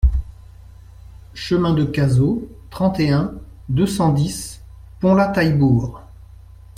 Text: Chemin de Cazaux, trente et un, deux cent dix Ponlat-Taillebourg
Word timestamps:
Chemin 1.35 1.75
de 1.75 1.83
Cazaux, 1.83 2.47
trente 2.71 2.99
et 2.99 3.11
un, 3.11 3.35
deux 3.69 3.85
cent 3.85 4.11
dix 4.11 4.63
Ponlat-Taillebourg 4.99 6.01